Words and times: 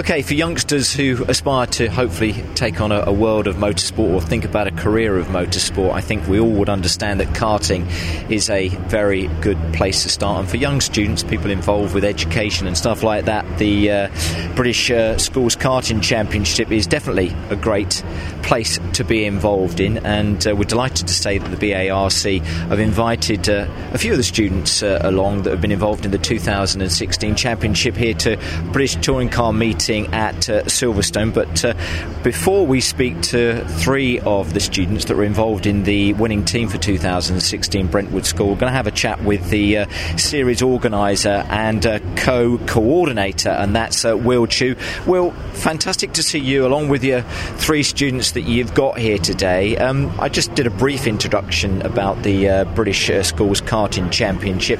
Okay, 0.00 0.22
for 0.22 0.32
youngsters 0.32 0.94
who 0.94 1.22
aspire 1.28 1.66
to 1.66 1.88
hopefully 1.88 2.32
take 2.54 2.80
on 2.80 2.90
a, 2.90 3.02
a, 3.02 3.12
world 3.12 3.46
of 3.46 3.56
motorsport 3.56 4.14
or 4.14 4.22
think 4.22 4.46
about 4.46 4.66
a 4.66 4.70
career 4.70 5.18
of 5.18 5.26
motorsport, 5.26 5.92
I 5.92 6.00
think 6.00 6.26
we 6.26 6.40
all 6.40 6.52
would 6.52 6.70
understand 6.70 7.20
that 7.20 7.28
karting 7.34 7.84
is 8.30 8.48
a 8.48 8.68
very 8.68 9.26
good 9.42 9.58
place 9.74 10.04
to 10.04 10.08
start. 10.08 10.40
And 10.40 10.48
for 10.48 10.56
young 10.56 10.80
students, 10.80 11.22
people 11.22 11.50
involved 11.50 11.94
with 11.94 12.06
education 12.06 12.66
and 12.66 12.78
stuff 12.78 13.02
like 13.02 13.26
that, 13.26 13.44
the 13.58 13.90
uh, 13.90 14.08
British 14.54 14.90
uh, 14.90 15.18
Schools 15.18 15.54
Karting 15.54 16.02
Championship 16.02 16.72
is 16.72 16.86
definitely 16.86 17.36
a 17.50 17.56
great 17.56 18.02
place 18.42 18.78
to 18.94 19.04
be 19.04 19.26
involved 19.26 19.80
in. 19.80 19.98
And 19.98 20.46
uh, 20.46 20.56
we're 20.56 20.64
delighted 20.64 21.08
to 21.08 21.14
say 21.14 21.36
that 21.36 21.48
the 21.50 21.58
BARC 21.58 22.42
have 22.42 22.80
invited 22.80 23.50
uh, 23.50 23.68
a 23.92 23.98
few 23.98 24.12
of 24.12 24.16
the 24.16 24.24
students 24.24 24.82
uh, 24.82 24.98
along 25.02 25.42
that 25.42 25.50
have 25.50 25.60
been 25.60 25.72
involved 25.72 26.06
in 26.06 26.10
the 26.10 26.16
2016 26.16 27.34
championship 27.34 27.96
here 27.96 28.14
to 28.14 28.38
British 28.72 28.96
Touring 28.96 29.28
Car 29.28 29.52
Meet 29.52 29.89
meeting 29.90 30.14
at 30.14 30.48
uh, 30.48 30.62
Silverstone. 30.64 31.34
But 31.34 31.64
uh, 31.64 31.74
before 32.22 32.64
we 32.66 32.80
speak 32.80 33.20
to 33.22 33.64
three 33.66 34.20
of 34.20 34.54
the 34.54 34.60
students 34.60 35.06
that 35.06 35.16
were 35.16 35.24
involved 35.24 35.66
in 35.66 35.82
the 35.82 36.12
winning 36.14 36.44
team 36.44 36.68
for 36.68 36.78
2016 36.78 37.88
Brentwood 37.88 38.24
School, 38.24 38.48
we're 38.50 38.54
going 38.54 38.70
to 38.70 38.76
have 38.76 38.86
a 38.86 38.92
chat 38.92 39.22
with 39.24 39.50
the 39.50 39.78
uh, 39.78 39.86
series 40.16 40.62
organiser 40.62 41.44
and 41.48 41.84
uh, 41.84 41.98
co 42.16 42.58
coordinator, 42.66 43.48
and 43.48 43.74
that's 43.74 44.04
uh, 44.04 44.16
Will 44.16 44.46
Tew. 44.46 44.76
Will, 45.06 45.32
fantastic 45.54 46.12
to 46.12 46.22
see 46.22 46.38
you 46.38 46.66
along 46.66 46.88
with 46.88 47.02
your 47.02 47.22
three 47.56 47.82
students 47.82 48.32
that 48.32 48.42
you've 48.42 48.74
got 48.74 48.96
here 48.96 49.18
today. 49.18 49.76
Um, 49.76 50.12
I 50.20 50.28
just 50.28 50.54
did 50.54 50.66
a 50.66 50.70
brief 50.70 51.06
introduction 51.06 51.82
about 51.82 52.22
the 52.22 52.64
British 52.74 53.06
Schools 53.26 53.60
Karting 53.60 54.10
Championship 54.12 54.78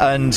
and 0.00 0.34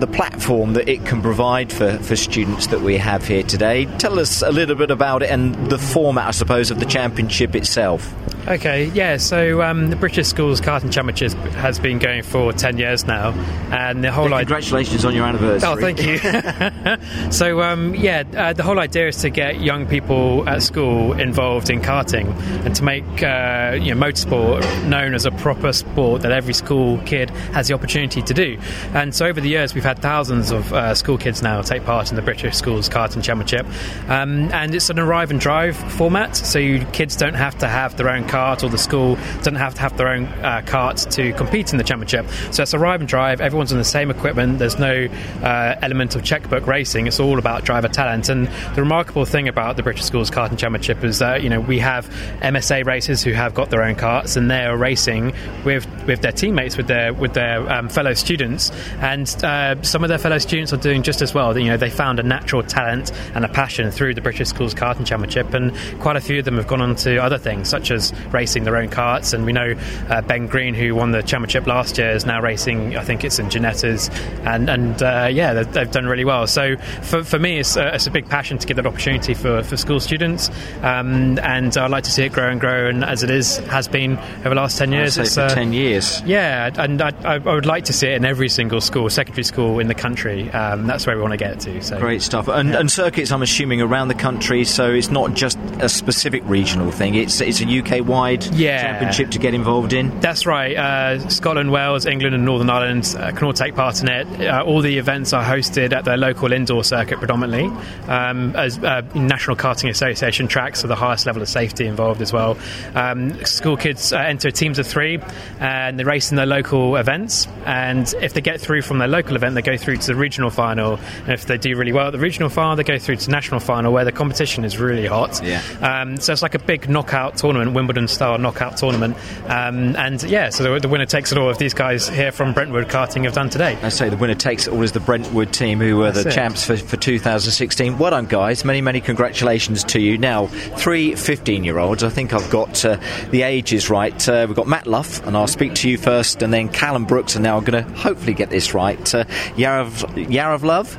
the 0.00 0.06
platform 0.06 0.74
that 0.74 0.88
it 0.88 1.04
can 1.04 1.20
provide 1.22 1.72
for, 1.72 1.98
for 1.98 2.16
students 2.16 2.68
that 2.68 2.80
we 2.80 2.96
have 2.96 3.26
here 3.26 3.42
today. 3.42 3.86
Tell 3.98 4.18
us 4.18 4.42
a 4.42 4.50
little 4.50 4.76
bit 4.76 4.90
about 4.90 5.22
it 5.22 5.30
and 5.30 5.54
the 5.70 5.78
format, 5.78 6.28
I 6.28 6.30
suppose, 6.32 6.70
of 6.70 6.78
the 6.80 6.86
championship 6.86 7.54
itself. 7.54 8.14
Okay, 8.46 8.86
yeah, 8.86 9.18
so 9.18 9.60
um, 9.60 9.90
the 9.90 9.96
British 9.96 10.26
Schools 10.26 10.58
Karting 10.60 10.90
Championship 10.90 11.32
has 11.52 11.78
been 11.78 11.98
going 11.98 12.22
for 12.22 12.50
10 12.50 12.78
years 12.78 13.04
now, 13.06 13.32
and 13.70 14.02
the 14.02 14.10
whole 14.10 14.30
yeah, 14.30 14.38
Congratulations 14.38 15.04
idea- 15.04 15.08
on 15.10 15.14
your 15.16 15.26
anniversary. 15.26 15.68
Oh, 15.68 15.76
thank 15.76 16.02
you. 16.02 17.30
so, 17.30 17.60
um, 17.60 17.94
yeah, 17.94 18.24
uh, 18.34 18.54
the 18.54 18.62
whole 18.62 18.78
idea 18.78 19.08
is 19.08 19.16
to 19.18 19.28
get 19.28 19.60
young 19.60 19.86
people 19.86 20.48
at 20.48 20.62
school 20.62 21.12
involved 21.20 21.68
in 21.68 21.82
karting 21.82 22.26
and 22.64 22.74
to 22.76 22.82
make 22.82 23.04
uh, 23.22 23.76
you 23.78 23.94
know, 23.94 24.00
motorsport 24.06 24.88
known 24.88 25.12
as 25.12 25.26
a 25.26 25.30
proper 25.32 25.70
sport 25.72 26.22
that 26.22 26.32
every 26.32 26.54
school 26.54 26.98
kid 27.04 27.28
has 27.52 27.68
the 27.68 27.74
opportunity 27.74 28.22
to 28.22 28.32
do. 28.32 28.58
And 28.94 29.14
so, 29.14 29.26
over 29.26 29.42
the 29.42 29.48
years, 29.50 29.74
we've 29.74 29.84
had 29.88 29.98
thousands 30.00 30.50
of 30.50 30.72
uh, 30.72 30.94
school 30.94 31.18
kids 31.18 31.42
now 31.42 31.62
take 31.62 31.84
part 31.84 32.10
in 32.10 32.16
the 32.16 32.22
British 32.22 32.56
Schools 32.56 32.88
Karting 32.88 33.22
Championship, 33.22 33.66
um, 34.08 34.50
and 34.52 34.74
it's 34.74 34.90
an 34.90 34.98
arrive 34.98 35.30
and 35.30 35.38
drive 35.38 35.76
format, 35.92 36.36
so 36.36 36.58
you, 36.58 36.84
kids 36.86 37.14
don't 37.14 37.34
have 37.34 37.58
to 37.58 37.68
have 37.68 37.96
their 37.96 38.08
own 38.08 38.26
car 38.26 38.38
cart 38.48 38.62
or 38.62 38.68
the 38.68 38.78
school 38.78 39.16
doesn't 39.38 39.56
have 39.56 39.74
to 39.74 39.80
have 39.80 39.96
their 39.96 40.08
own 40.08 40.24
uh, 40.44 40.62
cart 40.64 40.96
to 40.96 41.32
compete 41.32 41.72
in 41.72 41.78
the 41.78 41.84
championship. 41.84 42.24
So 42.52 42.62
it's 42.62 42.72
arrive 42.72 43.00
and 43.00 43.08
drive. 43.08 43.40
Everyone's 43.40 43.72
on 43.72 43.78
the 43.78 43.84
same 43.84 44.10
equipment. 44.10 44.58
There's 44.58 44.78
no 44.78 45.08
uh, 45.42 45.74
element 45.82 46.14
of 46.14 46.22
checkbook 46.22 46.66
racing. 46.66 47.08
It's 47.08 47.18
all 47.18 47.38
about 47.38 47.64
driver 47.64 47.88
talent. 47.88 48.28
And 48.28 48.46
the 48.74 48.82
remarkable 48.82 49.24
thing 49.24 49.48
about 49.48 49.76
the 49.76 49.82
British 49.82 50.04
Schools 50.04 50.30
Karting 50.30 50.56
Championship 50.56 51.02
is 51.02 51.18
that 51.18 51.42
you 51.42 51.50
know 51.50 51.60
we 51.60 51.80
have 51.80 52.08
MSA 52.40 52.86
racers 52.86 53.22
who 53.22 53.32
have 53.32 53.54
got 53.54 53.70
their 53.70 53.82
own 53.82 53.96
carts 53.96 54.36
and 54.36 54.50
they 54.50 54.64
are 54.64 54.76
racing 54.76 55.34
with 55.64 55.86
with 56.06 56.22
their 56.22 56.32
teammates, 56.32 56.76
with 56.76 56.86
their 56.86 57.12
with 57.12 57.34
their 57.34 57.68
um, 57.68 57.88
fellow 57.88 58.14
students, 58.14 58.70
and 59.00 59.28
uh, 59.42 59.74
some 59.82 60.02
of 60.02 60.08
their 60.08 60.18
fellow 60.18 60.38
students 60.38 60.72
are 60.72 60.78
doing 60.78 61.02
just 61.02 61.22
as 61.22 61.34
well. 61.34 61.56
You 61.56 61.66
know, 61.66 61.76
they 61.76 61.90
found 61.90 62.18
a 62.18 62.22
natural 62.22 62.62
talent 62.62 63.12
and 63.34 63.44
a 63.44 63.48
passion 63.48 63.90
through 63.90 64.14
the 64.14 64.20
British 64.20 64.48
Schools 64.48 64.74
Karting 64.74 65.06
Championship, 65.06 65.52
and 65.54 65.74
quite 66.00 66.16
a 66.16 66.20
few 66.20 66.38
of 66.38 66.44
them 66.44 66.56
have 66.56 66.66
gone 66.66 66.80
on 66.80 66.96
to 66.96 67.18
other 67.18 67.38
things 67.38 67.68
such 67.68 67.90
as 67.90 68.12
racing 68.32 68.64
their 68.64 68.76
own 68.76 68.88
karts. 68.88 69.32
And 69.34 69.44
we 69.44 69.52
know 69.52 69.74
uh, 70.08 70.22
Ben 70.22 70.46
Green, 70.46 70.74
who 70.74 70.94
won 70.94 71.12
the 71.12 71.22
championship 71.22 71.66
last 71.66 71.98
year, 71.98 72.10
is 72.10 72.26
now 72.26 72.40
racing. 72.40 72.96
I 72.96 73.04
think 73.04 73.24
it's 73.24 73.38
in 73.38 73.50
Ginetta's, 73.50 74.10
and 74.44 74.68
and 74.68 75.02
uh, 75.02 75.28
yeah, 75.30 75.54
they've, 75.54 75.72
they've, 75.72 75.90
done 75.90 76.06
really 76.06 76.24
well. 76.24 76.46
So 76.46 76.76
for, 77.02 77.24
for 77.24 77.38
me, 77.38 77.58
it's 77.58 77.76
a, 77.76 77.94
it's 77.94 78.06
a 78.06 78.10
big 78.10 78.28
passion 78.28 78.58
to 78.58 78.66
give 78.66 78.76
that 78.76 78.86
opportunity 78.86 79.32
for, 79.32 79.62
for 79.62 79.76
school 79.76 80.00
students, 80.00 80.50
um, 80.82 81.38
and 81.38 81.76
I'd 81.76 81.90
like 81.90 82.04
to 82.04 82.10
see 82.10 82.24
it 82.24 82.32
grow 82.32 82.50
and 82.50 82.60
grow. 82.60 82.88
And 82.88 83.04
as 83.04 83.22
it 83.22 83.30
is 83.30 83.58
has 83.68 83.88
been 83.88 84.18
over 84.40 84.50
the 84.50 84.54
last 84.54 84.78
ten 84.78 84.92
years, 84.92 85.16
it's 85.16 85.38
uh, 85.38 85.48
ten 85.48 85.72
years. 85.72 86.20
Yeah, 86.22 86.70
and 86.76 87.00
I, 87.00 87.12
I, 87.24 87.38
would 87.38 87.66
like 87.66 87.84
to 87.84 87.92
see 87.92 88.08
it 88.08 88.16
in 88.16 88.24
every 88.24 88.48
single 88.48 88.80
school, 88.80 89.08
secondary 89.08 89.44
school 89.44 89.67
in 89.78 89.88
the 89.88 89.94
country. 89.94 90.50
Um, 90.50 90.86
that's 90.86 91.06
where 91.06 91.16
we 91.16 91.22
want 91.22 91.32
to 91.32 91.38
get 91.38 91.60
to. 91.60 91.82
So 91.82 91.98
great 91.98 92.22
stuff. 92.22 92.48
And, 92.48 92.70
yeah. 92.70 92.80
and 92.80 92.90
circuits, 92.90 93.30
I'm 93.30 93.42
assuming, 93.42 93.80
around 93.80 94.08
the 94.08 94.14
country. 94.14 94.64
So 94.64 94.92
it's 94.92 95.10
not 95.10 95.34
just 95.34 95.58
a 95.80 95.88
specific 95.88 96.42
regional 96.46 96.90
thing. 96.90 97.14
It's 97.14 97.40
it's 97.40 97.60
a 97.60 97.66
UK 97.66 98.06
wide 98.06 98.44
yeah. 98.46 98.80
championship 98.80 99.30
to 99.32 99.38
get 99.38 99.54
involved 99.54 99.92
in. 99.92 100.18
That's 100.20 100.46
right. 100.46 100.76
Uh, 100.76 101.28
Scotland, 101.28 101.70
Wales, 101.70 102.06
England, 102.06 102.34
and 102.34 102.44
Northern 102.44 102.70
Ireland 102.70 103.14
uh, 103.18 103.32
can 103.32 103.44
all 103.44 103.52
take 103.52 103.74
part 103.74 104.00
in 104.00 104.08
it. 104.08 104.26
Uh, 104.40 104.62
all 104.64 104.80
the 104.80 104.98
events 104.98 105.32
are 105.32 105.44
hosted 105.44 105.92
at 105.92 106.04
their 106.04 106.16
local 106.16 106.52
indoor 106.52 106.84
circuit 106.84 107.18
predominantly, 107.18 107.66
um, 108.08 108.54
as 108.56 108.78
uh, 108.78 109.02
National 109.14 109.56
Karting 109.56 109.90
Association 109.90 110.48
tracks, 110.48 110.80
so 110.80 110.88
the 110.88 110.96
highest 110.96 111.26
level 111.26 111.42
of 111.42 111.48
safety 111.48 111.86
involved 111.86 112.22
as 112.22 112.32
well. 112.32 112.58
Um, 112.94 113.44
school 113.44 113.76
kids 113.76 114.12
uh, 114.12 114.18
enter 114.18 114.50
teams 114.50 114.78
of 114.78 114.86
three, 114.86 115.20
and 115.60 115.98
they 115.98 116.04
race 116.04 116.30
in 116.30 116.36
their 116.36 116.46
local 116.46 116.96
events. 116.96 117.46
And 117.64 118.12
if 118.20 118.34
they 118.34 118.40
get 118.40 118.60
through 118.60 118.82
from 118.82 118.98
their 118.98 119.08
local 119.08 119.36
event, 119.36 119.54
they 119.58 119.62
go 119.62 119.76
through 119.76 119.96
to 119.96 120.06
the 120.06 120.14
regional 120.14 120.50
final. 120.50 120.98
And 121.24 121.30
if 121.30 121.46
they 121.46 121.58
do 121.58 121.76
really 121.76 121.92
well 121.92 122.06
at 122.06 122.12
the 122.12 122.18
regional 122.18 122.48
final, 122.48 122.76
they 122.76 122.84
go 122.84 122.98
through 122.98 123.16
to 123.16 123.30
national 123.30 123.60
final, 123.60 123.92
where 123.92 124.04
the 124.04 124.12
competition 124.12 124.64
is 124.64 124.78
really 124.78 125.06
hot. 125.06 125.42
Yeah. 125.42 125.62
Um, 125.82 126.16
so 126.18 126.32
it's 126.32 126.42
like 126.42 126.54
a 126.54 126.60
big 126.60 126.88
knockout 126.88 127.36
tournament, 127.36 127.74
Wimbledon 127.74 128.06
style 128.06 128.38
knockout 128.38 128.76
tournament. 128.76 129.16
Um, 129.46 129.96
and 129.96 130.22
yeah, 130.22 130.50
so 130.50 130.62
the, 130.62 130.80
the, 130.80 130.88
winner 130.88 131.06
takes 131.06 131.32
it 131.32 131.38
all. 131.38 131.50
If 131.50 131.58
these 131.58 131.74
guys 131.74 132.08
here 132.08 132.30
from 132.30 132.52
Brentwood 132.52 132.88
Karting 132.88 133.24
have 133.24 133.34
done 133.34 133.50
today, 133.50 133.76
I 133.82 133.88
say 133.88 134.08
the 134.08 134.16
winner 134.16 134.34
takes 134.34 134.66
it 134.66 134.72
all 134.72 134.82
is 134.82 134.92
the 134.92 135.00
Brentwood 135.00 135.52
team 135.52 135.80
who 135.80 135.96
were 135.96 136.12
That's 136.12 136.24
the 136.24 136.30
it. 136.30 136.34
champs 136.34 136.64
for, 136.64 136.76
for 136.76 136.96
2016. 136.96 137.98
Well 137.98 138.10
done, 138.12 138.26
guys! 138.26 138.64
Many 138.64 138.80
many 138.80 139.00
congratulations 139.00 139.82
to 139.84 140.00
you. 140.00 140.18
Now, 140.18 140.46
three 140.46 141.14
15 141.14 141.64
year 141.64 141.78
olds. 141.78 142.04
I 142.04 142.10
think 142.10 142.32
I've 142.32 142.48
got 142.50 142.84
uh, 142.84 142.98
the 143.30 143.42
ages 143.42 143.90
right. 143.90 144.28
Uh, 144.28 144.44
we've 144.48 144.56
got 144.56 144.68
Matt 144.68 144.86
Luff, 144.86 145.26
and 145.26 145.36
I'll 145.36 145.46
speak 145.46 145.74
to 145.76 145.90
you 145.90 145.98
first, 145.98 146.42
and 146.42 146.52
then 146.52 146.68
Callum 146.68 147.04
Brooks, 147.04 147.34
and 147.34 147.42
now 147.42 147.56
I'm 147.56 147.64
going 147.64 147.84
to 147.84 147.90
hopefully 147.98 148.34
get 148.34 148.50
this 148.50 148.74
right. 148.74 149.14
Uh, 149.14 149.24
Yarov, 149.56 150.30
Yaroslav, 150.30 150.98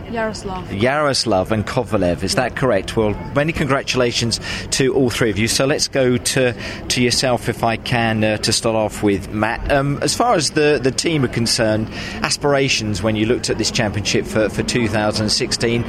Yaroslav, 0.73 1.51
and 1.51 1.65
Kovalev. 1.65 2.23
Is 2.23 2.35
that 2.35 2.55
correct? 2.55 2.95
Well, 2.95 3.13
many 3.35 3.53
congratulations 3.53 4.39
to 4.71 4.93
all 4.93 5.09
three 5.09 5.29
of 5.29 5.37
you. 5.37 5.47
So 5.47 5.65
let's 5.65 5.87
go 5.87 6.17
to 6.17 6.53
to 6.89 7.01
yourself, 7.01 7.49
if 7.49 7.63
I 7.63 7.77
can, 7.77 8.23
uh, 8.23 8.37
to 8.37 8.51
start 8.51 8.75
off 8.75 9.03
with, 9.03 9.31
Matt. 9.31 9.71
Um, 9.71 9.99
as 10.01 10.15
far 10.15 10.35
as 10.35 10.51
the, 10.51 10.79
the 10.81 10.91
team 10.91 11.23
are 11.23 11.29
concerned, 11.29 11.89
aspirations 12.23 13.01
when 13.01 13.15
you 13.15 13.25
looked 13.25 13.49
at 13.49 13.57
this 13.57 13.71
championship 13.71 14.25
for, 14.25 14.49
for 14.49 14.63
2016, 14.63 15.83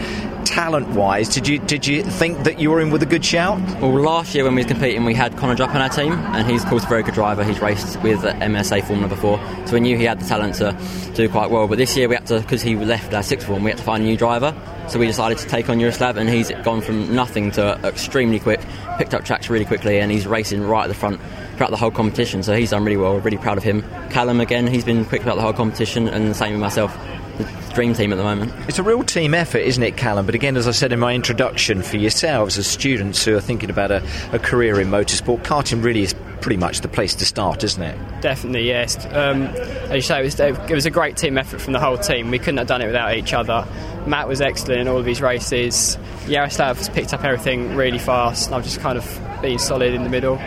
talent 0.51 0.89
wise, 0.89 1.29
did 1.29 1.47
you 1.47 1.61
did 1.61 1.87
you 1.87 2.03
think 2.03 2.43
that 2.43 2.59
you 2.59 2.71
were 2.71 2.81
in 2.81 2.91
with 2.91 3.01
a 3.05 3.07
good 3.07 3.25
shout? 3.25 3.61
Well, 3.81 3.93
last 3.93 4.35
year 4.35 4.43
when 4.43 4.57
we 4.57 4.63
were 4.63 4.69
competing, 4.69 5.05
we 5.05 5.15
had 5.15 5.37
Connor 5.37 5.55
Jupp 5.55 5.73
on 5.73 5.81
our 5.81 5.89
team, 5.89 6.13
and 6.13 6.51
he's, 6.51 6.65
of 6.65 6.69
course, 6.69 6.83
a 6.83 6.89
very 6.89 7.05
good 7.05 7.15
driver. 7.15 7.45
He's 7.45 7.61
raced 7.61 8.03
with 8.03 8.19
MSA 8.19 8.85
Formula 8.85 9.07
before, 9.09 9.39
so 9.67 9.75
we 9.75 9.81
knew 9.81 9.97
he 9.97 10.03
had 10.05 10.21
the 10.21 10.27
talent 10.27 10.57
to 10.57 10.77
do 11.15 11.29
quite 11.29 11.51
well. 11.51 11.69
But 11.69 11.79
this 11.79 11.97
year, 11.97 12.09
we 12.09 12.17
had 12.17 12.27
to, 12.27 12.41
because 12.41 12.63
he 12.63 12.75
left 12.75 13.15
our 13.15 13.23
sixth 13.23 13.47
form, 13.47 13.63
we 13.63 13.71
had 13.71 13.79
to 13.79 13.85
find 13.85 14.03
a 14.03 14.07
new 14.07 14.17
driver. 14.17 14.53
So 14.89 14.99
we 14.99 15.07
decided 15.07 15.39
to 15.39 15.47
take 15.47 15.69
on 15.69 15.79
Yaroslav, 15.79 16.17
and 16.17 16.29
he's 16.29 16.51
gone 16.65 16.81
from 16.81 17.15
nothing 17.15 17.53
to 17.53 17.79
extremely 17.85 18.41
quick, 18.41 18.61
picked 18.99 19.15
up 19.15 19.25
tracks 19.25 19.49
really 19.49 19.65
quickly, 19.65 20.01
and 20.01 20.11
he's 20.11 20.27
racing 20.27 20.63
right 20.63 20.83
at 20.83 20.89
the 20.89 20.95
front 20.95 21.21
throughout 21.57 21.71
the 21.71 21.77
whole 21.77 21.93
competition. 21.93 22.43
So 22.43 22.57
he's 22.57 22.71
done 22.71 22.85
really 22.85 22.97
well. 22.97 23.15
We're 23.15 23.21
really 23.21 23.39
proud 23.39 23.57
of 23.57 23.63
him. 23.63 23.85
Callum 24.11 24.41
again, 24.41 24.67
he's 24.67 24.85
been 24.85 25.05
quick 25.05 25.23
throughout 25.23 25.37
the 25.37 25.43
whole 25.43 25.53
competition, 25.53 26.09
and 26.09 26.29
the 26.29 26.35
same 26.35 26.53
with 26.53 26.61
myself. 26.61 26.99
The 27.43 27.75
dream 27.75 27.95
team 27.95 28.13
at 28.13 28.17
the 28.17 28.23
moment. 28.23 28.53
It's 28.69 28.79
a 28.79 28.83
real 28.83 29.03
team 29.03 29.35
effort, 29.35 29.59
isn't 29.59 29.83
it, 29.83 29.97
Callum? 29.97 30.27
But 30.27 30.35
again, 30.35 30.57
as 30.57 30.67
I 30.67 30.73
said 30.73 30.93
in 30.93 30.99
my 30.99 31.15
introduction, 31.15 31.83
for 31.83 31.97
yourselves 31.97 32.59
as 32.59 32.67
students 32.67 33.25
who 33.25 33.37
are 33.37 33.41
thinking 33.41 33.71
about 33.71 33.91
a, 33.91 34.03
a 34.33 34.39
career 34.39 34.81
in 34.81 34.89
motorsport, 34.89 35.43
karting 35.43 35.83
really 35.83 36.03
is 36.03 36.15
pretty 36.41 36.57
much 36.57 36.81
the 36.81 36.89
place 36.89 37.15
to 37.17 37.25
start, 37.25 37.63
isn't 37.65 37.83
it? 37.83 38.21
Definitely, 38.21 38.67
yes. 38.67 39.05
Um, 39.07 39.43
as 39.43 39.95
you 39.95 40.01
say, 40.01 40.21
it 40.21 40.25
was, 40.25 40.41
it 40.41 40.75
was, 40.75 40.87
a 40.87 40.91
great 40.91 41.17
team 41.17 41.37
effort 41.37 41.61
from 41.61 41.73
the 41.73 41.81
whole 41.81 41.99
team. 41.99 42.31
We 42.31 42.39
couldn't 42.39 42.59
have 42.59 42.67
done 42.67 42.83
it 42.83 42.87
without 42.87 43.17
each 43.17 43.33
other. 43.33 43.67
Matt 44.07 44.29
was 44.29 44.41
excellent 44.41 44.81
in 44.81 44.89
all 44.89 44.99
of 44.99 45.07
his 45.07 45.21
races. 45.21 45.99
Yaroslav 46.27 46.79
has 46.79 46.89
picked 46.89 47.13
up 47.13 47.25
everything 47.25 47.77
really 47.77 47.99
fast, 47.99 48.47
and 48.47 48.55
I've 48.55 48.65
just 48.65 48.81
kind 48.81 48.97
of 48.97 49.41
been 49.43 49.59
solid 49.59 49.93
in 49.95 50.03
the 50.03 50.11
middle. 50.11 50.39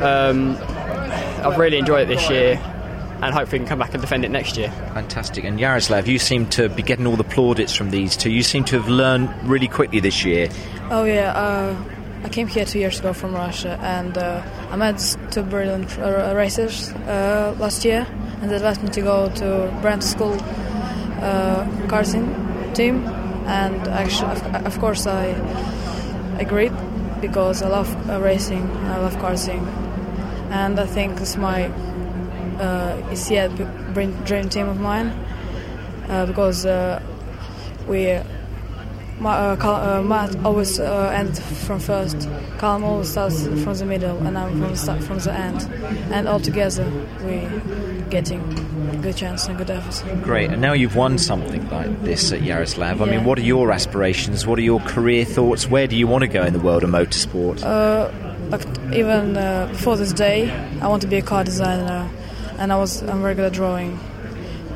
Um, 0.00 0.56
I've 1.44 1.58
really 1.58 1.78
enjoyed 1.78 2.08
it 2.08 2.14
this 2.14 2.30
year 2.30 2.60
and 3.24 3.34
hopefully 3.34 3.58
can 3.58 3.66
come 3.66 3.78
back 3.78 3.94
and 3.94 4.02
defend 4.02 4.22
it 4.22 4.30
next 4.30 4.58
year. 4.58 4.70
Fantastic. 4.92 5.44
And 5.44 5.58
Yaroslav, 5.58 6.06
you 6.06 6.18
seem 6.18 6.46
to 6.50 6.68
be 6.68 6.82
getting 6.82 7.06
all 7.06 7.16
the 7.16 7.24
plaudits 7.24 7.74
from 7.74 7.90
these 7.90 8.18
two. 8.18 8.30
You 8.30 8.42
seem 8.42 8.64
to 8.64 8.76
have 8.78 8.88
learned 8.88 9.30
really 9.48 9.66
quickly 9.66 9.98
this 9.98 10.26
year. 10.26 10.50
Oh, 10.90 11.04
yeah. 11.04 11.32
Uh, 11.32 11.74
I 12.22 12.28
came 12.28 12.46
here 12.46 12.66
two 12.66 12.78
years 12.78 13.00
ago 13.00 13.14
from 13.14 13.34
Russia 13.34 13.78
and 13.82 14.18
uh, 14.18 14.42
I 14.70 14.76
met 14.76 15.16
two 15.30 15.42
brilliant 15.42 15.98
uh, 15.98 16.34
racers 16.36 16.92
uh, 16.92 17.54
last 17.58 17.84
year 17.84 18.06
and 18.42 18.50
that 18.50 18.60
led 18.60 18.82
me 18.82 18.90
to 18.90 19.00
go 19.00 19.30
to 19.30 19.78
Brent 19.80 20.04
School 20.04 20.34
uh, 20.34 21.64
karting 21.86 22.74
team 22.74 23.06
and 23.46 23.88
actually, 23.88 24.32
of, 24.32 24.66
of 24.66 24.78
course, 24.78 25.06
I 25.06 25.28
agreed 26.38 26.72
because 27.22 27.62
I 27.62 27.68
love 27.68 27.88
uh, 28.10 28.20
racing, 28.20 28.70
I 28.70 28.98
love 28.98 29.16
karting, 29.16 29.66
and 30.50 30.78
I 30.78 30.86
think 30.86 31.20
it's 31.20 31.36
my 31.36 31.70
uh, 32.60 33.14
yet 33.30 33.54
dream 33.94 34.48
team 34.48 34.68
of 34.68 34.80
mine 34.80 35.08
uh, 36.08 36.26
because 36.26 36.66
uh, 36.66 37.00
we 37.88 38.20
my, 39.20 39.36
uh, 39.36 39.56
uh, 39.56 40.02
Matt 40.02 40.44
always 40.44 40.80
uh, 40.80 41.12
ends 41.14 41.40
from 41.64 41.78
first. 41.78 42.28
Callum 42.58 42.84
always 42.84 43.10
starts 43.10 43.46
from 43.46 43.74
the 43.74 43.84
middle, 43.84 44.16
and 44.26 44.36
I'm 44.36 44.50
from 44.50 44.70
the 44.70 44.76
start, 44.76 45.02
from 45.02 45.18
the 45.20 45.32
end. 45.32 45.62
And 46.12 46.26
all 46.26 46.40
together, 46.40 46.90
we 47.24 47.48
getting 48.10 48.42
good 49.02 49.16
chance 49.16 49.46
and 49.46 49.56
good 49.56 49.70
effort. 49.70 50.22
Great. 50.22 50.50
And 50.50 50.60
now 50.60 50.72
you've 50.72 50.96
won 50.96 51.18
something 51.18 51.68
like 51.70 52.02
this 52.02 52.32
at 52.32 52.42
Yaroslav. 52.42 53.00
I 53.00 53.04
yeah. 53.04 53.10
mean, 53.12 53.24
what 53.24 53.38
are 53.38 53.42
your 53.42 53.70
aspirations? 53.70 54.46
What 54.46 54.58
are 54.58 54.62
your 54.62 54.80
career 54.80 55.24
thoughts? 55.24 55.68
Where 55.68 55.86
do 55.86 55.96
you 55.96 56.06
want 56.06 56.22
to 56.22 56.28
go 56.28 56.42
in 56.44 56.52
the 56.52 56.60
world 56.60 56.82
of 56.82 56.90
motorsport? 56.90 57.62
Uh, 57.62 58.10
like 58.50 58.66
even 58.92 59.36
uh, 59.36 59.68
before 59.70 59.96
this 59.96 60.12
day, 60.12 60.50
I 60.80 60.88
want 60.88 61.02
to 61.02 61.08
be 61.08 61.16
a 61.16 61.22
car 61.22 61.44
designer, 61.44 62.10
and 62.58 62.72
I 62.72 62.76
was 62.76 63.02
I'm 63.02 63.22
very 63.22 63.34
good 63.34 63.46
at 63.46 63.52
drawing. 63.52 63.98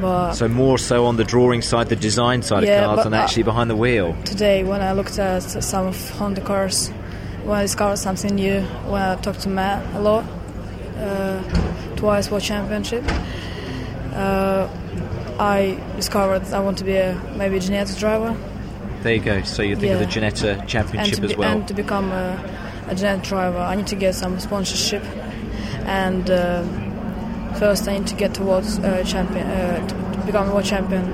But 0.01 0.35
so 0.35 0.47
more 0.47 0.79
so 0.79 1.07
on 1.07 1.17
the 1.17 1.25
drawing 1.25 1.61
side, 1.61 1.89
the 1.89 1.97
design 1.97 2.43
side 2.43 2.65
yeah, 2.65 2.85
of 2.85 2.95
cars, 2.95 3.05
than 3.05 3.15
actually 3.15 3.43
behind 3.43 3.69
the 3.69 3.75
wheel. 3.75 4.17
Today, 4.25 4.63
when 4.63 4.81
I 4.81 4.93
looked 4.93 5.19
at 5.19 5.41
some 5.41 5.87
of 5.87 6.11
Honda 6.11 6.41
cars, 6.41 6.91
when 7.43 7.59
I 7.59 7.63
discovered 7.63 7.97
something 7.97 8.35
new, 8.35 8.61
when 8.87 9.03
I 9.03 9.17
talked 9.17 9.41
to 9.41 9.49
Matt 9.49 9.85
a 9.97 10.01
lot, 10.01 10.25
uh, 10.99 11.43
twice 11.97 12.31
World 12.31 12.45
Championship, 12.45 13.03
uh, 14.13 14.69
I 15.41 15.81
discovered 15.97 16.45
I 16.53 16.61
want 16.61 16.79
to 16.79 16.85
be 16.85 16.95
a 16.95 17.21
maybe 17.37 17.57
a 17.57 17.61
Ginetta 17.61 17.99
driver. 17.99 18.37
There 19.03 19.15
you 19.15 19.21
go. 19.21 19.43
So 19.43 19.63
you 19.63 19.75
think 19.75 19.91
yeah. 19.91 19.99
of 19.99 20.01
the 20.01 20.07
Ginetta 20.07 20.65
Championship 20.69 21.21
be, 21.21 21.33
as 21.33 21.37
well. 21.37 21.57
And 21.57 21.67
to 21.67 21.75
become 21.75 22.13
a, 22.13 22.39
a 22.87 22.95
Ginetta 22.95 23.25
driver, 23.25 23.59
I 23.59 23.75
need 23.75 23.89
to 23.89 23.97
get 23.97 24.15
some 24.15 24.39
sponsorship 24.39 25.03
and. 25.87 26.31
Uh, 26.31 26.85
first 27.57 27.89
I 27.89 27.99
need 27.99 28.07
to 28.09 28.15
get 28.15 28.35
towards 28.35 28.79
uh, 28.79 29.03
champion, 29.05 29.47
uh, 29.47 29.87
to 30.13 30.27
become 30.27 30.53
world 30.53 30.65
champion. 30.65 31.05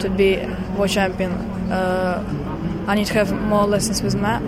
To 0.00 0.08
be 0.08 0.38
world 0.76 0.90
champion, 0.90 1.32
uh, 1.70 2.84
I 2.86 2.94
need 2.94 3.06
to 3.06 3.14
have 3.14 3.32
more 3.32 3.66
lessons 3.66 4.02
with 4.02 4.14
Matt, 4.14 4.42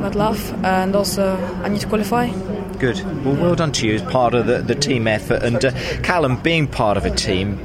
Matt 0.00 0.14
Luff, 0.14 0.52
and 0.64 0.96
also 0.96 1.36
I 1.62 1.68
need 1.68 1.80
to 1.80 1.86
qualify. 1.86 2.30
Good. 2.78 2.98
Well, 3.26 3.34
well 3.34 3.54
done 3.54 3.72
to 3.72 3.86
you 3.86 3.96
as 3.96 4.02
part 4.02 4.32
of 4.32 4.46
the, 4.46 4.62
the 4.62 4.74
team 4.74 5.06
effort. 5.06 5.42
And 5.42 5.62
uh, 5.62 5.70
Callum, 6.02 6.40
being 6.40 6.66
part 6.66 6.96
of 6.96 7.04
a 7.04 7.10
team, 7.10 7.60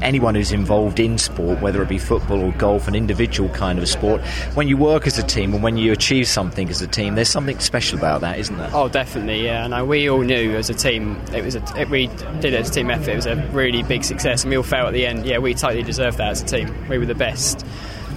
anyone 0.00 0.34
who's 0.34 0.50
involved 0.50 0.98
in 0.98 1.18
sport, 1.18 1.60
whether 1.60 1.82
it 1.82 1.90
be 1.90 1.98
football 1.98 2.40
or 2.40 2.52
golf, 2.52 2.88
an 2.88 2.94
individual 2.94 3.50
kind 3.50 3.78
of 3.78 3.86
sport, 3.86 4.22
when 4.54 4.66
you 4.66 4.78
work 4.78 5.06
as 5.06 5.18
a 5.18 5.22
team 5.22 5.52
and 5.52 5.62
when 5.62 5.76
you 5.76 5.92
achieve 5.92 6.26
something 6.26 6.70
as 6.70 6.80
a 6.80 6.86
team, 6.86 7.16
there's 7.16 7.28
something 7.28 7.58
special 7.58 7.98
about 7.98 8.22
that, 8.22 8.38
isn't 8.38 8.56
there? 8.56 8.70
Oh, 8.72 8.88
definitely, 8.88 9.44
yeah. 9.44 9.66
And 9.66 9.86
we 9.86 10.08
all 10.08 10.22
knew 10.22 10.56
as 10.56 10.70
a 10.70 10.74
team, 10.74 11.20
it 11.34 11.44
was 11.44 11.54
a, 11.54 11.62
it, 11.78 11.90
we 11.90 12.06
did 12.40 12.54
it 12.54 12.54
as 12.54 12.70
a 12.70 12.72
team 12.72 12.90
effort. 12.90 13.10
It 13.10 13.16
was 13.16 13.26
a 13.26 13.36
really 13.52 13.82
big 13.82 14.04
success, 14.04 14.42
and 14.42 14.50
we 14.50 14.56
all 14.56 14.62
felt 14.62 14.86
at 14.86 14.94
the 14.94 15.04
end, 15.04 15.26
yeah, 15.26 15.36
we 15.36 15.52
totally 15.52 15.82
deserved 15.82 16.16
that 16.16 16.30
as 16.30 16.40
a 16.40 16.46
team. 16.46 16.74
We 16.88 16.96
were 16.96 17.04
the 17.04 17.14
best. 17.14 17.66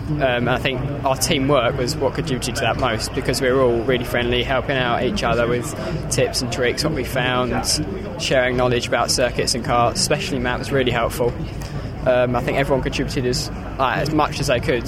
Um, 0.10 0.22
and 0.22 0.50
I 0.50 0.58
think 0.58 0.82
our 1.06 1.16
teamwork 1.16 1.78
was 1.78 1.96
what 1.96 2.16
contributed 2.16 2.56
to 2.56 2.62
that 2.62 2.78
most 2.78 3.14
because 3.14 3.42
we 3.42 3.52
were 3.52 3.62
all 3.62 3.82
really 3.84 4.06
friendly, 4.06 4.44
helping 4.44 4.76
out 4.76 5.04
each 5.04 5.24
other 5.24 5.48
with 5.48 5.72
tips 6.10 6.42
and 6.42 6.52
tricks, 6.52 6.84
what 6.84 6.94
we 6.94 7.04
found, 7.04 7.54
sharing 8.20 8.58
knowledge 8.58 8.88
about 8.88 9.12
circuits 9.12 9.54
and 9.54 9.64
karts. 9.64 9.94
Especially 9.94 10.40
Matt 10.40 10.60
was 10.60 10.72
really 10.72 10.92
helpful. 10.92 11.34
Um, 12.06 12.36
I 12.36 12.42
think 12.42 12.58
everyone 12.58 12.82
contributed 12.82 13.26
as, 13.26 13.50
uh, 13.78 13.94
as 13.96 14.14
much 14.14 14.40
as 14.40 14.48
they 14.48 14.60
could 14.60 14.88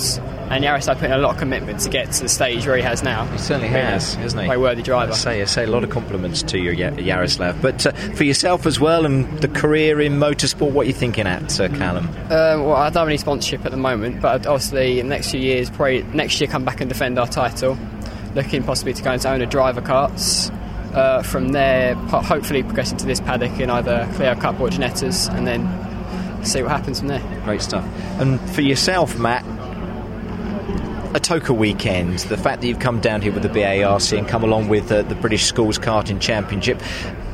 and 0.51 0.65
Yaroslav 0.65 0.99
put 0.99 1.05
in 1.05 1.13
a 1.13 1.17
lot 1.17 1.31
of 1.31 1.37
commitment 1.37 1.79
to 1.79 1.89
get 1.89 2.11
to 2.11 2.23
the 2.23 2.29
stage 2.29 2.67
where 2.67 2.75
he 2.75 2.81
has 2.81 3.03
now. 3.03 3.25
He 3.27 3.37
certainly 3.37 3.69
has, 3.69 4.15
hasn't 4.15 4.43
he? 4.43 4.51
A 4.51 4.59
worthy 4.59 4.81
driver. 4.81 5.13
I 5.13 5.15
say, 5.15 5.41
I 5.41 5.45
say 5.45 5.63
a 5.63 5.67
lot 5.67 5.85
of 5.85 5.89
compliments 5.89 6.43
to 6.43 6.59
you, 6.59 6.71
Yaroslav. 6.71 7.61
But 7.61 7.85
uh, 7.85 7.91
for 7.91 8.25
yourself 8.25 8.65
as 8.65 8.77
well 8.77 9.05
and 9.05 9.25
the 9.39 9.47
career 9.47 10.01
in 10.01 10.19
motorsport, 10.19 10.71
what 10.71 10.83
are 10.83 10.87
you 10.87 10.93
thinking 10.93 11.25
at, 11.25 11.49
Sir 11.49 11.69
Callum? 11.69 12.07
Um, 12.29 12.65
well, 12.65 12.73
I 12.73 12.89
don't 12.89 13.01
have 13.01 13.07
any 13.07 13.17
sponsorship 13.17 13.65
at 13.65 13.71
the 13.71 13.77
moment, 13.77 14.21
but 14.21 14.45
obviously 14.45 14.99
in 14.99 15.07
the 15.07 15.15
next 15.15 15.31
few 15.31 15.39
years, 15.39 15.69
probably 15.69 16.03
next 16.03 16.41
year 16.41 16.49
come 16.49 16.65
back 16.65 16.81
and 16.81 16.89
defend 16.89 17.17
our 17.17 17.27
title. 17.27 17.77
Looking 18.35 18.63
possibly 18.63 18.93
to 18.93 19.01
go 19.01 19.13
into 19.13 19.29
own 19.29 19.41
a 19.41 19.45
driver 19.45 19.81
karts. 19.81 20.53
Uh, 20.93 21.21
from 21.21 21.53
there, 21.53 21.95
hopefully 21.95 22.61
progressing 22.63 22.97
to 22.97 23.05
this 23.05 23.21
paddock 23.21 23.57
in 23.61 23.69
either 23.69 24.09
Clio 24.15 24.35
Cup 24.35 24.59
or 24.59 24.67
Ginettas, 24.67 25.33
and 25.33 25.47
then 25.47 25.65
see 26.43 26.61
what 26.61 26.71
happens 26.71 26.99
from 26.99 27.07
there. 27.07 27.21
Great 27.45 27.61
stuff. 27.61 27.85
And 28.19 28.41
for 28.49 28.59
yourself, 28.61 29.17
Matt, 29.17 29.45
a 31.13 31.19
TOCA 31.19 31.53
weekend, 31.53 32.19
the 32.19 32.37
fact 32.37 32.61
that 32.61 32.67
you've 32.67 32.79
come 32.79 33.01
down 33.01 33.21
here 33.21 33.33
with 33.33 33.43
the 33.43 33.49
BARC 33.49 34.17
and 34.17 34.25
come 34.27 34.43
along 34.45 34.69
with 34.69 34.89
uh, 34.91 35.01
the 35.01 35.15
British 35.15 35.43
Schools 35.45 35.77
Karting 35.77 36.21
Championship, 36.21 36.81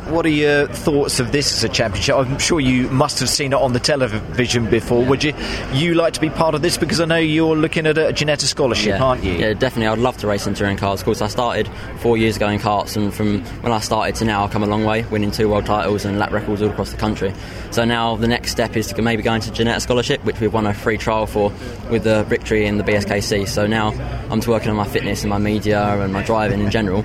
what 0.09 0.25
are 0.25 0.29
your 0.29 0.67
thoughts 0.67 1.19
of 1.19 1.31
this 1.31 1.51
as 1.51 1.63
a 1.63 1.69
championship? 1.69 2.15
I'm 2.15 2.39
sure 2.39 2.59
you 2.59 2.89
must 2.89 3.19
have 3.19 3.29
seen 3.29 3.53
it 3.53 3.57
on 3.57 3.73
the 3.73 3.79
television 3.79 4.69
before. 4.69 5.03
Would 5.05 5.23
you 5.23 5.33
you 5.73 5.93
like 5.93 6.13
to 6.13 6.21
be 6.21 6.29
part 6.29 6.55
of 6.55 6.61
this? 6.61 6.77
Because 6.77 6.99
I 6.99 7.05
know 7.05 7.17
you're 7.17 7.55
looking 7.55 7.85
at 7.85 7.97
a 7.97 8.13
Ginetta 8.13 8.43
scholarship, 8.43 8.99
yeah. 8.99 9.03
aren't 9.03 9.23
you? 9.23 9.33
Yeah, 9.33 9.53
definitely. 9.53 9.87
I'd 9.87 9.99
love 9.99 10.17
to 10.17 10.27
race 10.27 10.47
in 10.47 10.53
touring 10.53 10.77
cars. 10.77 11.01
Of 11.01 11.05
course, 11.05 11.21
I 11.21 11.27
started 11.27 11.69
four 11.97 12.17
years 12.17 12.37
ago 12.37 12.47
in 12.49 12.59
karts, 12.59 12.95
and 12.95 13.13
from 13.13 13.43
when 13.61 13.71
I 13.71 13.79
started 13.79 14.15
to 14.15 14.25
now, 14.25 14.43
I've 14.43 14.51
come 14.51 14.63
a 14.63 14.67
long 14.67 14.85
way, 14.85 15.03
winning 15.05 15.31
two 15.31 15.49
world 15.49 15.65
titles 15.65 16.05
and 16.05 16.17
lap 16.19 16.31
records 16.31 16.61
all 16.61 16.69
across 16.69 16.91
the 16.91 16.97
country. 16.97 17.33
So 17.71 17.85
now 17.85 18.15
the 18.15 18.27
next 18.27 18.51
step 18.51 18.75
is 18.75 18.87
to 18.87 19.01
maybe 19.01 19.23
go 19.23 19.33
into 19.33 19.51
Ginetta 19.51 19.81
scholarship, 19.81 20.23
which 20.23 20.39
we've 20.39 20.53
won 20.53 20.65
a 20.65 20.73
free 20.73 20.97
trial 20.97 21.27
for 21.27 21.51
with 21.89 22.03
the 22.03 22.23
victory 22.23 22.65
in 22.65 22.77
the 22.77 22.83
BSKC. 22.83 23.47
So 23.47 23.67
now 23.67 23.89
I'm 24.29 24.39
just 24.39 24.47
working 24.47 24.69
on 24.69 24.75
my 24.75 24.87
fitness 24.87 25.23
and 25.23 25.29
my 25.29 25.37
media 25.37 25.81
and 26.01 26.13
my 26.13 26.23
driving 26.23 26.61
in 26.61 26.71
general 26.71 27.03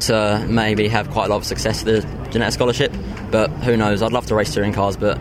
to 0.00 0.44
maybe 0.48 0.88
have 0.88 1.10
quite 1.10 1.26
a 1.26 1.28
lot 1.28 1.36
of 1.36 1.44
success 1.44 1.84
with 1.84 2.02
the 2.02 2.38
Ginetta 2.38 2.52
scholarship. 2.52 2.92
But 3.30 3.50
who 3.50 3.76
knows? 3.76 4.02
I'd 4.02 4.12
love 4.12 4.26
to 4.26 4.34
race 4.34 4.54
touring 4.54 4.72
cars, 4.72 4.96
but 4.96 5.18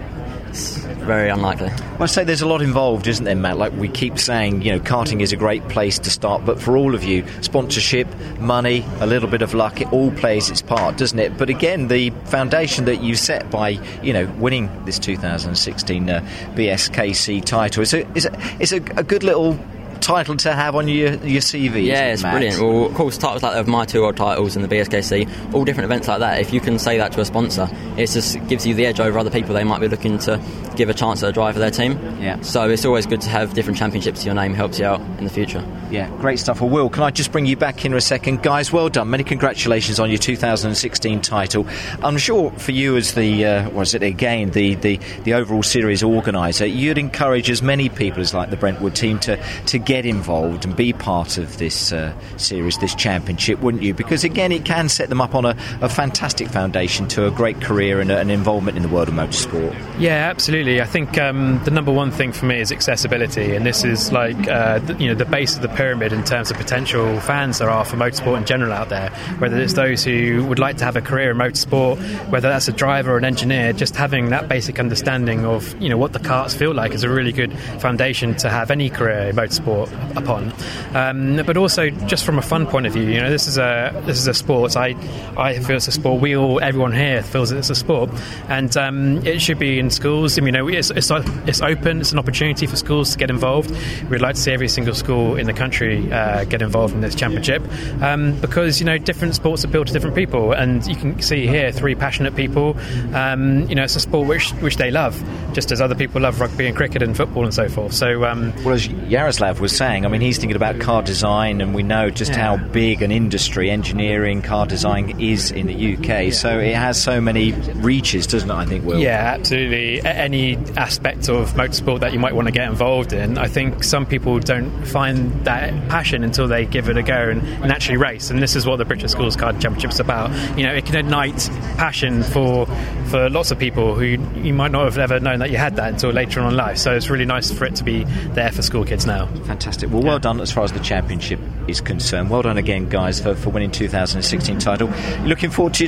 it's 0.49 0.77
very 0.77 1.29
unlikely. 1.29 1.67
Well, 1.67 2.03
I 2.03 2.05
say 2.05 2.23
there's 2.23 2.41
a 2.43 2.47
lot 2.47 2.61
involved, 2.61 3.07
isn't 3.07 3.25
there, 3.25 3.35
Matt? 3.35 3.57
Like 3.57 3.73
we 3.73 3.87
keep 3.87 4.19
saying, 4.19 4.61
you 4.61 4.71
know, 4.71 4.79
karting 4.79 5.21
is 5.21 5.33
a 5.33 5.35
great 5.35 5.67
place 5.67 5.97
to 5.99 6.09
start, 6.11 6.45
but 6.45 6.61
for 6.61 6.77
all 6.77 6.93
of 6.93 7.03
you, 7.03 7.25
sponsorship, 7.41 8.07
money, 8.39 8.85
a 8.99 9.07
little 9.07 9.27
bit 9.27 9.41
of 9.41 9.53
luck, 9.53 9.81
it 9.81 9.91
all 9.91 10.11
plays 10.11 10.49
its 10.49 10.61
part, 10.61 10.97
doesn't 10.97 11.17
it? 11.17 11.37
But 11.37 11.49
again, 11.49 11.87
the 11.87 12.11
foundation 12.25 12.85
that 12.85 13.01
you 13.01 13.15
set 13.15 13.49
by, 13.49 13.79
you 14.03 14.13
know, 14.13 14.25
winning 14.37 14.69
this 14.85 14.99
2016 14.99 16.09
uh, 16.09 16.19
BSKC 16.53 17.43
title 17.43 17.81
is 17.81 17.93
a, 17.93 18.07
is 18.15 18.25
a, 18.25 18.61
is 18.61 18.73
a, 18.73 18.77
a 18.95 19.03
good 19.03 19.23
little 19.23 19.57
title 20.03 20.35
to 20.38 20.53
have 20.53 20.75
on 20.75 20.88
your, 20.88 21.13
your 21.15 21.41
CV. 21.41 21.85
Yeah, 21.85 22.13
it's 22.13 22.21
brilliant. 22.21 22.61
Well, 22.61 22.85
of 22.85 22.94
course, 22.94 23.17
titles 23.17 23.41
like 23.41 23.53
that 23.53 23.59
of 23.59 23.67
my 23.67 23.85
two 23.85 24.01
world 24.01 24.18
titles 24.18 24.56
and 24.56 24.63
the 24.63 24.73
BSKC, 24.73 25.54
all 25.54 25.63
different 25.63 25.85
events 25.85 26.07
like 26.07 26.19
that. 26.19 26.42
If 26.42 26.54
you 26.54 26.59
can 26.59 26.78
say 26.78 26.97
that 26.97 27.13
to 27.13 27.21
a 27.21 27.25
sponsor, 27.25 27.69
it 27.97 28.07
just 28.07 28.45
gives 28.47 28.68
you 28.68 28.73
the 28.73 28.85
edge 28.85 28.99
over 28.99 29.18
other 29.18 29.31
people. 29.31 29.54
They 29.54 29.63
might 29.63 29.80
be 29.80 29.87
looking 29.87 30.18
to 30.19 30.42
give 30.75 30.89
a 30.89 30.94
chance 30.94 31.23
at 31.23 31.30
a 31.30 31.31
drive 31.31 31.54
for 31.54 31.59
their 31.59 31.71
team. 31.71 31.94
Yeah. 32.19 32.42
So 32.42 32.69
it's 32.69 32.85
always 32.85 33.06
good 33.06 33.21
to 33.21 33.30
have 33.30 33.54
different 33.54 33.78
championships 33.78 34.21
to 34.21 34.25
your 34.25 34.35
name. 34.35 34.54
Helps 34.54 34.80
you 34.80 34.85
out 34.85 34.99
in 34.99 35.23
the 35.23 35.30
future. 35.30 35.66
Yeah, 35.89 36.09
great 36.18 36.39
stuff. 36.39 36.59
Well, 36.59 36.69
Will, 36.69 36.89
can 36.89 37.04
I 37.04 37.11
just 37.11 37.31
bring 37.31 37.45
you 37.45 37.56
back 37.56 37.85
in 37.85 37.92
for 37.92 37.97
a 37.97 38.01
second, 38.01 38.44
guys? 38.44 38.73
Well 38.73 38.89
done. 38.89 39.09
Many 39.09 39.23
congratulations 39.23 39.99
on 39.99 40.09
your 40.09 40.18
2016 40.18 41.21
title. 41.21 41.66
I'm 42.01 42.18
sure 42.18 42.51
for 42.51 42.71
you 42.71 42.97
as 42.97 43.13
the 43.13 43.45
uh, 43.45 43.69
was 43.69 43.94
it 43.94 44.04
again 44.04 44.51
the 44.51 44.75
the, 44.75 44.99
the 45.23 45.33
overall 45.33 45.63
series 45.63 46.04
organizer, 46.04 46.66
you'd 46.66 46.97
encourage 46.97 47.49
as 47.49 47.61
many 47.61 47.89
people 47.89 48.21
as 48.21 48.33
like 48.33 48.49
the 48.49 48.57
Brentwood 48.57 48.95
team 48.95 49.19
to 49.19 49.37
to 49.68 49.78
get 49.78 49.93
involved 50.00 50.66
and 50.66 50.76
be 50.76 50.94
part 50.94 51.38
of 51.38 51.57
this 51.57 51.92
uh, 51.92 52.14
series, 52.38 52.78
this 52.80 52.95
championship, 52.95 53.59
wouldn't 53.59 53.83
you? 53.83 53.94
Because 53.94 54.23
again, 54.23 54.52
it 54.52 54.66
can 54.66 54.90
set 54.90 55.09
them 55.09 55.21
up 55.21 55.35
on 55.35 55.45
a, 55.45 55.56
a 55.81 55.90
fantastic 55.90 56.50
foundation 56.50 57.07
to 57.09 57.28
a 57.28 57.31
great 57.31 57.62
career 57.62 58.02
and 58.02 58.12
an 58.12 58.30
involvement 58.30 58.78
in 58.78 58.83
the 58.83 58.90
world 58.90 59.07
of 59.07 59.14
motorsport. 59.14 59.76
Yeah, 60.00 60.30
absolutely. 60.30 60.81
I 60.81 60.85
think 60.85 61.18
um, 61.18 61.64
the 61.64 61.71
number 61.71 61.92
one 61.92 62.12
thing 62.12 62.31
for 62.31 62.45
me 62.45 62.59
is 62.59 62.71
accessibility, 62.71 63.56
and 63.56 63.66
this 63.66 63.83
is 63.83 64.12
like 64.12 64.47
uh, 64.47 64.80
you 64.97 65.07
know 65.07 65.16
the 65.16 65.26
base 65.26 65.56
of 65.56 65.62
the 65.62 65.69
pyramid 65.69 66.14
in 66.14 66.23
terms 66.23 66.52
of 66.52 66.57
potential 66.57 67.19
fans 67.21 67.59
there 67.59 67.69
are 67.69 67.85
for 67.85 67.97
motorsport 67.97 68.38
in 68.38 68.45
general 68.45 68.73
out 68.73 68.90
there. 68.90 69.09
Whether 69.38 69.59
it's 69.59 69.73
those 69.73 70.04
who 70.04 70.45
would 70.45 70.59
like 70.59 70.78
to 70.78 70.85
have 70.85 70.95
a 70.95 71.02
career 71.02 71.31
in 71.31 71.38
motorsport, 71.38 71.97
whether 72.30 72.50
that's 72.50 72.68
a 72.68 72.73
driver 72.73 73.14
or 73.14 73.18
an 73.18 73.26
engineer, 73.26 73.73
just 73.73 73.95
having 73.95 74.30
that 74.30 74.47
basic 74.47 74.80
understanding 74.80 75.45
of 75.45 75.80
you 75.81 75.90
know 75.90 75.97
what 75.97 76.14
the 76.14 76.19
karts 76.19 76.56
feel 76.56 76.73
like 76.73 76.94
is 76.94 77.04
a 77.04 77.09
really 77.09 77.31
good 77.31 77.54
foundation 77.80 78.35
to 78.35 78.50
have 78.50 78.71
any 78.71 78.90
career 78.90 79.30
in 79.30 79.35
motorsport 79.35 79.82
upon. 80.16 80.54
Um, 80.94 81.42
but 81.45 81.57
also 81.57 81.90
just 81.90 82.25
from 82.25 82.37
a 82.37 82.42
fun 82.42 82.68
point 82.68 82.85
of 82.85 82.94
view, 82.94 83.04
you 83.04 83.19
know, 83.19 83.30
this 83.30 83.47
is 83.47 83.57
a 83.57 83.92
this 84.06 84.18
is 84.18 84.28
a 84.28 84.33
sport. 84.33 84.75
I 84.78 84.95
I 85.37 85.59
feel 85.59 85.78
it's 85.78 85.87
a 85.87 85.92
sport. 85.92 86.21
We 86.21 86.35
all, 86.35 86.61
everyone 86.61 86.94
here 86.94 87.23
feels 87.23 87.52
it's 87.52 87.69
a 87.69 87.75
sport, 87.75 88.09
and 88.49 88.75
um, 88.78 89.25
it 89.25 89.42
should 89.42 89.59
be 89.59 89.80
in 89.80 89.90
schools. 89.90 90.37
I 90.37 90.42
mean, 90.42 90.54
you 90.54 90.59
know, 90.59 90.68
it's, 90.68 90.92
it's 90.92 91.11
it's 91.47 91.61
open. 91.61 92.02
It's 92.02 92.11
an 92.11 92.19
opportunity 92.19 92.68
for 92.68 92.75
schools 92.75 93.11
to 93.11 93.18
get 93.18 93.30
involved. 93.30 93.71
We'd 94.09 94.21
like 94.21 94.35
to 94.35 94.42
see 94.42 94.52
every 94.52 94.68
single 94.68 94.94
school 94.94 95.35
in 95.35 95.47
the 95.47 95.54
country 95.54 96.11
uh, 96.11 96.44
get 96.45 96.61
involved 96.61 96.94
in 96.94 97.02
this 97.02 97.16
championship 97.16 97.63
um, 98.02 98.40
because 98.40 98.80
you 98.80 98.85
know 98.85 98.97
different 98.97 99.35
sports 99.35 99.63
appeal 99.63 99.85
to 99.85 99.94
different 99.94 100.16
people, 100.16 100.52
and 100.52 100.85
you 100.85 100.95
can 100.95 101.21
see 101.21 101.47
here 101.47 101.71
three 101.71 101.95
passionate 101.95 102.35
people. 102.35 102.78
Um, 103.13 103.68
you 103.69 103.75
know, 103.75 103.83
it's 103.83 103.95
a 103.95 103.99
sport 103.99 104.28
which 104.28 104.52
which 104.61 104.78
they 104.78 104.92
love, 104.92 105.21
just 105.54 105.71
as 105.71 105.81
other 105.81 105.95
people 105.95 106.21
love 106.21 106.40
rugby 106.40 106.68
and 106.68 106.75
cricket 106.75 107.02
and 107.02 107.16
football 107.16 107.44
and 107.44 107.54
so 107.54 107.69
forth. 107.69 107.94
So, 107.94 108.25
um, 108.25 108.54
well, 108.63 108.75
as 108.75 108.87
Yaroslav 108.87 109.59
was 109.63 109.75
saying. 109.75 110.05
I 110.05 110.09
mean, 110.09 110.21
he's 110.21 110.37
thinking 110.37 110.55
about 110.55 110.79
car 110.79 111.01
design, 111.01 111.61
and 111.61 111.73
we 111.73 111.81
know 111.81 112.09
just 112.11 112.33
Yeah. 112.33 112.39
how 112.39 112.57
big 112.57 113.01
an 113.01 113.11
industry 113.11 113.71
engineering, 113.71 114.41
car 114.43 114.67
design 114.67 115.19
is 115.19 115.49
in 115.49 115.65
the 115.65 115.73
UK. 115.73 116.31
So 116.31 116.59
it 116.59 116.75
has 116.75 117.01
so 117.01 117.19
many 117.19 117.53
reaches, 117.75 118.27
doesn't 118.27 118.49
it? 118.51 118.53
I 118.53 118.65
think, 118.65 118.85
Will. 118.85 118.99
Yeah, 118.99 119.33
absolutely. 119.35 120.05
Any 120.05 120.57
aspect 120.77 121.29
of 121.29 121.53
motorsport 121.53 122.01
that 122.01 122.13
you 122.13 122.19
might 122.19 122.35
want 122.35 122.47
to 122.47 122.51
get 122.51 122.67
involved 122.69 123.13
in, 123.13 123.37
I 123.39 123.47
think 123.47 123.83
some 123.83 124.05
people 124.05 124.37
don't 124.39 124.69
find 124.85 125.45
that 125.45 125.73
passion 125.89 126.23
until 126.23 126.47
they 126.47 126.65
give 126.65 126.89
it 126.89 126.97
a 126.97 127.01
go 127.03 127.29
and, 127.29 127.41
and 127.63 127.71
actually 127.71 127.97
race. 127.97 128.29
And 128.29 128.41
this 128.43 128.55
is 128.55 128.65
what 128.65 128.75
the 128.77 128.85
British 128.85 129.11
Schools 129.11 129.35
Car 129.35 129.53
Championship's 129.53 129.99
about. 129.99 130.29
You 130.57 130.65
know, 130.65 130.73
it 130.73 130.85
can 130.85 130.95
ignite 130.95 131.49
passion 131.77 132.21
for 132.21 132.67
for 133.07 133.29
lots 133.29 133.51
of 133.51 133.59
people 133.59 133.93
who 133.95 134.05
you 134.41 134.53
might 134.53 134.71
not 134.71 134.85
have 134.85 134.97
ever 134.97 135.19
known 135.19 135.37
that 135.39 135.51
you 135.51 135.57
had 135.57 135.75
that 135.75 135.89
until 135.93 136.09
later 136.09 136.41
on 136.41 136.51
in 136.51 136.57
life. 136.57 136.77
So 136.79 136.95
it's 136.95 137.09
really 137.09 137.25
nice 137.25 137.51
for 137.51 137.65
it 137.65 137.75
to 137.75 137.83
be 137.83 138.03
there 138.33 138.51
for 138.51 138.61
school 138.63 138.83
kids 138.83 139.05
now. 139.05 139.27
Fantastic. 139.54 139.92
Well, 139.92 140.02
well 140.02 140.18
done 140.18 140.42
as 140.42 140.52
far 140.52 140.64
as 140.64 140.72
the 140.72 140.80
championship 140.80 141.40
is 141.68 141.80
concerned. 141.80 142.31
Well 142.31 142.42
done 142.42 142.57
again, 142.57 142.90
guys, 142.90 143.22
for, 143.22 143.36
for 143.36 143.52
winning 143.52 143.69
2016 143.69 144.57
title. 144.57 144.92
Looking 145.26 145.52
forward 145.52 145.76
to 145.76 145.83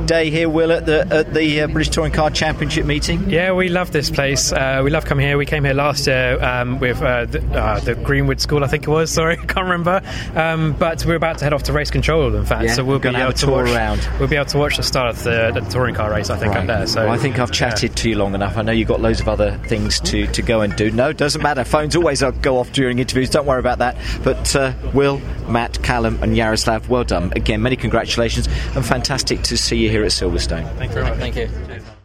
today 0.00 0.30
here, 0.30 0.48
Will, 0.48 0.72
at 0.72 0.86
the 0.86 1.06
at 1.12 1.32
the 1.34 1.60
uh, 1.62 1.66
British 1.68 1.90
Touring 1.90 2.12
Car 2.12 2.30
Championship 2.30 2.84
meeting. 2.86 3.28
Yeah, 3.30 3.52
we 3.52 3.68
love 3.68 3.92
this 3.92 4.10
place. 4.10 4.52
Uh, 4.52 4.80
we 4.82 4.90
love 4.90 5.04
coming 5.04 5.26
here. 5.26 5.38
We 5.38 5.46
came 5.46 5.64
here 5.64 5.74
last 5.74 6.06
year 6.06 6.42
um, 6.42 6.78
with 6.80 7.00
uh, 7.02 7.26
the, 7.26 7.40
uh, 7.52 7.80
the 7.80 7.94
Greenwood 7.94 8.40
School, 8.40 8.64
I 8.64 8.66
think 8.66 8.84
it 8.84 8.90
was. 8.90 9.10
Sorry, 9.20 9.34
I 9.38 9.44
can't 9.44 9.64
remember. 9.68 10.02
Um, 10.34 10.72
but 10.72 11.04
we're 11.06 11.14
about 11.16 11.38
to 11.38 11.44
head 11.44 11.52
off 11.52 11.64
to 11.64 11.72
race 11.72 11.90
control. 11.90 12.34
In 12.34 12.44
fact, 12.44 12.64
Yeah, 12.64 12.74
so 12.74 12.84
we'll 12.84 12.98
be 12.98 13.08
able 13.08 13.32
to 13.32 13.46
tour 13.46 13.64
watch. 13.64 13.70
around. 13.70 14.08
We'll 14.18 14.28
be 14.28 14.36
able 14.36 14.46
to 14.46 14.58
watch 14.58 14.76
the 14.76 14.82
start 14.82 15.10
of 15.10 15.22
the, 15.22 15.52
the 15.54 15.60
touring 15.70 15.94
car 15.94 16.10
race. 16.10 16.30
I 16.30 16.36
think 16.38 16.54
up 16.56 16.66
there. 16.66 16.86
So 16.86 17.04
Well, 17.04 17.12
I 17.12 17.18
think 17.18 17.38
I've 17.38 17.52
chatted 17.52 17.96
to 17.96 18.08
you 18.10 18.16
long 18.16 18.34
enough. 18.34 18.56
I 18.56 18.62
know 18.62 18.72
you've 18.72 18.88
got 18.88 19.00
loads 19.00 19.20
of 19.20 19.28
other 19.28 19.58
things 19.66 20.00
to, 20.00 20.26
to 20.28 20.42
go 20.42 20.60
and 20.62 20.74
do. 20.76 20.90
No, 20.90 21.12
doesn't 21.12 21.42
matter. 21.42 21.64
Phones 21.64 21.94
always 21.94 22.22
go 22.40 22.58
off 22.58 22.72
during 22.72 22.98
interviews. 22.98 23.30
Don't 23.30 23.46
worry 23.46 23.60
about 23.60 23.78
that. 23.78 23.96
But 24.24 24.56
uh, 24.56 24.72
Will, 24.94 25.18
Matt, 25.48 25.82
Callum, 25.82 26.22
and 26.22 26.36
Yaroslav, 26.36 26.88
well 26.88 27.04
done. 27.04 27.32
Again, 27.36 27.62
many 27.62 27.76
congratulations 27.76 28.48
and 28.74 28.84
fantastic 28.84 29.42
to 29.42 29.56
see 29.56 29.76
you 29.76 29.89
here 29.90 30.04
at 30.04 30.10
Silverstone. 30.10 30.66
Thank 30.76 30.90
you 30.90 31.02
very 31.02 31.10
much. 31.10 31.18
Thank 31.18 31.36
you. 31.36 31.99